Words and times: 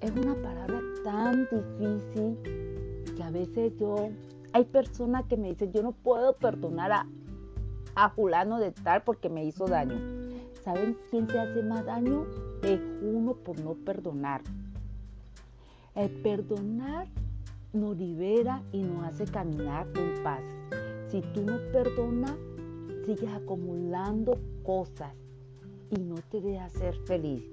es 0.00 0.10
una 0.12 0.36
palabra 0.36 0.80
tan 1.02 1.48
difícil 1.50 2.38
que 3.16 3.22
a 3.24 3.30
veces 3.30 3.72
yo, 3.76 4.10
hay 4.52 4.64
personas 4.64 5.24
que 5.24 5.36
me 5.36 5.48
dicen, 5.48 5.72
yo 5.72 5.82
no 5.82 5.90
puedo 5.90 6.36
perdonar 6.36 6.92
a, 6.92 7.06
a 7.96 8.14
de 8.60 8.70
tal 8.70 9.02
porque 9.02 9.28
me 9.28 9.44
hizo 9.44 9.66
daño. 9.66 9.96
¿Saben 10.62 10.96
quién 11.10 11.28
se 11.28 11.40
hace 11.40 11.60
más 11.64 11.84
daño? 11.84 12.24
Es 12.62 12.80
uno 13.02 13.34
por 13.34 13.58
no 13.58 13.74
perdonar. 13.74 14.42
El 15.96 16.10
perdonar 16.22 17.08
nos 17.72 17.96
libera 17.96 18.62
y 18.70 18.84
nos 18.84 19.04
hace 19.06 19.24
caminar 19.24 19.88
en 19.96 20.22
paz. 20.22 20.44
Si 21.08 21.20
tú 21.34 21.42
no 21.42 21.58
perdonas, 21.72 22.36
sigues 23.06 23.32
acumulando 23.34 24.38
cosas 24.62 25.12
y 25.90 25.98
no 25.98 26.14
te 26.30 26.40
deja 26.40 26.68
ser 26.68 26.94
feliz. 27.06 27.51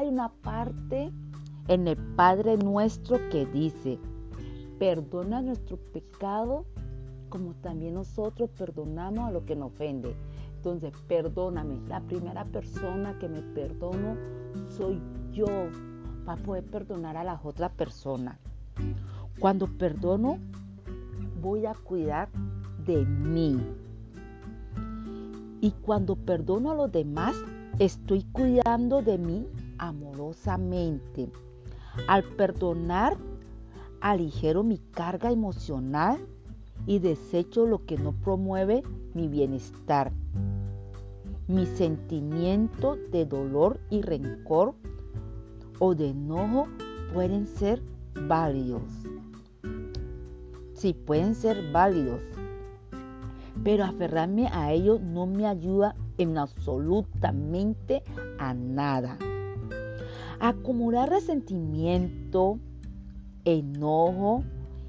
Hay 0.00 0.08
una 0.08 0.30
parte 0.30 1.12
en 1.68 1.86
el 1.86 1.98
Padre 2.16 2.56
nuestro 2.56 3.18
que 3.28 3.44
dice, 3.44 3.98
perdona 4.78 5.42
nuestro 5.42 5.76
pecado 5.76 6.64
como 7.28 7.52
también 7.56 7.92
nosotros 7.92 8.48
perdonamos 8.56 9.28
a 9.28 9.30
lo 9.30 9.44
que 9.44 9.54
nos 9.54 9.72
ofende. 9.72 10.16
Entonces, 10.56 10.94
perdóname. 11.06 11.86
La 11.86 12.00
primera 12.00 12.46
persona 12.46 13.18
que 13.18 13.28
me 13.28 13.42
perdono 13.42 14.16
soy 14.68 15.02
yo 15.32 15.44
para 16.24 16.42
poder 16.44 16.64
perdonar 16.64 17.18
a 17.18 17.24
las 17.24 17.44
otras 17.44 17.70
personas. 17.72 18.38
Cuando 19.38 19.66
perdono, 19.66 20.38
voy 21.42 21.66
a 21.66 21.74
cuidar 21.74 22.30
de 22.86 23.04
mí. 23.04 23.60
Y 25.60 25.72
cuando 25.72 26.16
perdono 26.16 26.70
a 26.70 26.74
los 26.74 26.90
demás, 26.90 27.36
estoy 27.78 28.24
cuidando 28.32 29.02
de 29.02 29.18
mí 29.18 29.46
amorosamente. 29.80 31.28
Al 32.06 32.22
perdonar, 32.22 33.16
aligero 34.00 34.62
mi 34.62 34.78
carga 34.78 35.32
emocional 35.32 36.18
y 36.86 36.98
desecho 36.98 37.66
lo 37.66 37.84
que 37.84 37.96
no 37.96 38.12
promueve 38.12 38.82
mi 39.14 39.26
bienestar. 39.26 40.12
Mis 41.48 41.68
sentimientos 41.70 42.98
de 43.10 43.24
dolor 43.26 43.80
y 43.90 44.02
rencor 44.02 44.74
o 45.80 45.94
de 45.94 46.10
enojo 46.10 46.68
pueden 47.12 47.46
ser 47.46 47.82
válidos. 48.28 48.82
Sí, 50.74 50.94
pueden 50.94 51.34
ser 51.34 51.72
válidos. 51.72 52.20
Pero 53.64 53.84
aferrarme 53.84 54.46
a 54.48 54.72
ellos 54.72 55.00
no 55.00 55.26
me 55.26 55.46
ayuda 55.46 55.96
en 56.18 56.38
absolutamente 56.38 58.02
a 58.38 58.54
nada. 58.54 59.18
Acumular 60.40 61.10
resentimiento, 61.10 62.58
enojo 63.44 64.44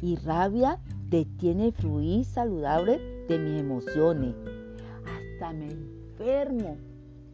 y 0.00 0.16
rabia 0.16 0.80
detiene 1.08 1.66
el 1.66 1.72
fluir 1.72 2.24
saludable 2.24 2.98
de 3.28 3.38
mis 3.38 3.60
emociones. 3.60 4.34
Hasta 5.04 5.52
me 5.52 5.70
enfermo 5.70 6.76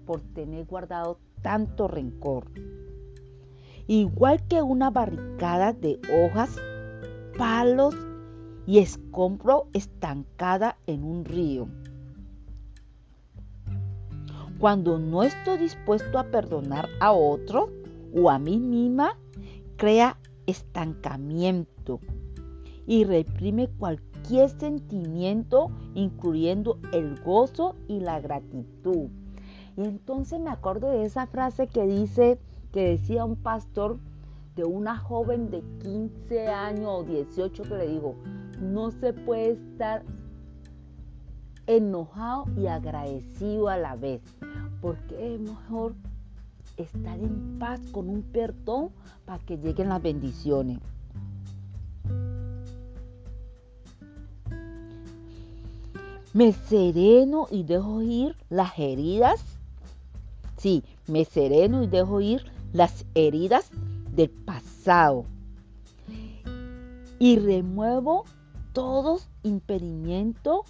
por 0.06 0.20
tener 0.20 0.66
guardado 0.66 1.18
tanto 1.42 1.88
rencor. 1.88 2.50
Igual 3.86 4.46
que 4.46 4.62
una 4.62 4.90
barricada 4.90 5.72
de 5.72 5.98
hojas, 6.12 6.56
palos 7.36 7.96
y 8.66 8.78
escombro 8.78 9.66
estancada 9.72 10.76
en 10.86 11.04
un 11.04 11.24
río. 11.24 11.68
Cuando 14.58 14.98
no 14.98 15.22
estoy 15.22 15.58
dispuesto 15.58 16.18
a 16.18 16.24
perdonar 16.24 16.88
a 17.00 17.12
otro 17.12 17.79
o 18.14 18.30
a 18.30 18.38
mí 18.38 18.58
misma, 18.58 19.18
crea 19.76 20.18
estancamiento 20.46 22.00
y 22.86 23.04
reprime 23.04 23.68
cualquier 23.68 24.50
sentimiento, 24.50 25.70
incluyendo 25.94 26.78
el 26.92 27.20
gozo 27.20 27.76
y 27.88 28.00
la 28.00 28.20
gratitud. 28.20 29.08
Y 29.76 29.84
entonces 29.84 30.40
me 30.40 30.50
acuerdo 30.50 30.90
de 30.90 31.04
esa 31.04 31.26
frase 31.26 31.68
que 31.68 31.86
dice, 31.86 32.38
que 32.72 32.90
decía 32.90 33.24
un 33.24 33.36
pastor 33.36 33.98
de 34.56 34.64
una 34.64 34.96
joven 34.96 35.50
de 35.50 35.62
15 35.82 36.48
años 36.48 36.88
o 36.88 37.04
18 37.04 37.62
que 37.62 37.76
le 37.76 37.88
dijo, 37.88 38.16
no 38.60 38.90
se 38.90 39.12
puede 39.12 39.52
estar 39.52 40.02
enojado 41.66 42.46
y 42.56 42.66
agradecido 42.66 43.68
a 43.68 43.76
la 43.76 43.96
vez, 43.96 44.20
porque 44.80 45.34
es 45.34 45.40
mejor 45.40 45.94
estar 46.82 47.18
en 47.18 47.58
paz 47.58 47.80
con 47.92 48.08
un 48.08 48.22
perdón 48.22 48.90
para 49.24 49.42
que 49.44 49.56
lleguen 49.56 49.88
las 49.88 50.02
bendiciones. 50.02 50.78
Me 56.32 56.52
sereno 56.52 57.48
y 57.50 57.64
dejo 57.64 58.02
ir 58.02 58.36
las 58.48 58.78
heridas. 58.78 59.44
Sí, 60.58 60.84
me 61.08 61.24
sereno 61.24 61.82
y 61.82 61.88
dejo 61.88 62.20
ir 62.20 62.44
las 62.72 63.04
heridas 63.14 63.70
del 64.14 64.30
pasado. 64.30 65.24
Y 67.18 67.36
remuevo 67.36 68.24
todos 68.72 69.28
impedimentos 69.42 70.60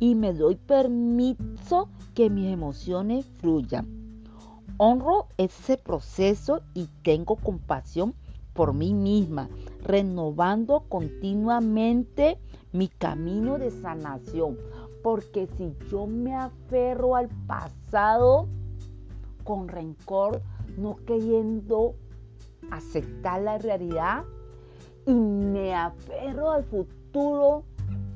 y 0.00 0.14
me 0.14 0.34
doy 0.34 0.56
permiso 0.56 1.88
que 2.14 2.28
mis 2.28 2.52
emociones 2.52 3.24
fluyan. 3.40 4.03
Honro 4.76 5.28
ese 5.36 5.76
proceso 5.76 6.62
y 6.74 6.88
tengo 7.02 7.36
compasión 7.36 8.14
por 8.54 8.72
mí 8.72 8.94
misma, 8.94 9.48
renovando 9.82 10.84
continuamente 10.88 12.38
mi 12.72 12.88
camino 12.88 13.58
de 13.58 13.70
sanación. 13.70 14.58
Porque 15.02 15.48
si 15.56 15.76
yo 15.90 16.06
me 16.06 16.34
aferro 16.34 17.14
al 17.16 17.28
pasado 17.46 18.48
con 19.44 19.68
rencor, 19.68 20.42
no 20.76 20.96
queriendo 21.04 21.94
aceptar 22.70 23.42
la 23.42 23.58
realidad, 23.58 24.24
y 25.06 25.12
me 25.12 25.74
aferro 25.74 26.50
al 26.50 26.64
futuro 26.64 27.64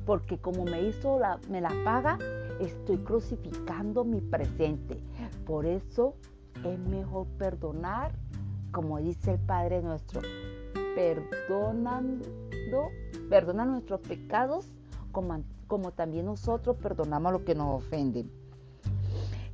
porque 0.05 0.39
como 0.39 0.65
me 0.65 0.81
hizo 0.81 1.19
la, 1.19 1.39
me 1.49 1.61
la 1.61 1.71
paga, 1.83 2.17
estoy 2.59 2.97
crucificando 2.97 4.03
mi 4.03 4.21
presente. 4.21 4.99
Por 5.45 5.67
eso 5.67 6.15
es 6.63 6.79
mejor 6.79 7.27
perdonar, 7.37 8.11
como 8.71 8.99
dice 8.99 9.33
el 9.33 9.39
Padre 9.39 9.81
nuestro, 9.81 10.21
perdonando, 10.95 12.25
perdona 13.29 13.65
nuestros 13.65 14.01
pecados 14.01 14.67
como, 15.11 15.91
también 15.91 16.25
nosotros 16.25 16.77
perdonamos 16.77 17.31
lo 17.31 17.45
que 17.45 17.55
nos 17.55 17.83
ofenden. 17.83 18.31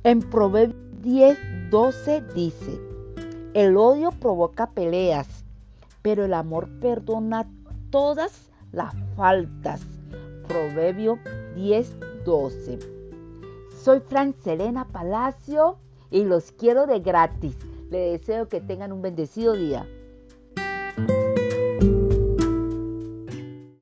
En 0.04 0.20
Proverbios 0.20 0.76
10, 1.02 1.70
12 1.70 2.22
dice, 2.34 2.80
el 3.54 3.76
odio 3.76 4.10
provoca 4.12 4.70
peleas 4.70 5.46
pero 6.06 6.24
el 6.24 6.34
amor 6.34 6.68
perdona 6.78 7.48
todas 7.90 8.52
las 8.70 8.94
faltas. 9.16 9.80
Proverbio 10.46 11.18
10, 11.56 11.96
12. 12.24 12.78
Soy 13.82 13.98
Fran 13.98 14.32
Selena 14.32 14.86
Palacio 14.86 15.78
y 16.10 16.24
los 16.24 16.52
quiero 16.52 16.86
de 16.86 17.00
gratis. 17.00 17.56
Le 17.90 18.12
deseo 18.12 18.48
que 18.48 18.60
tengan 18.60 18.92
un 18.92 19.02
bendecido 19.02 19.54
día. 19.54 19.86